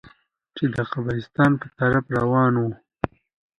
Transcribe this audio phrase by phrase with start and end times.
[0.55, 2.73] چې د قبرستان په طرف روانه وه.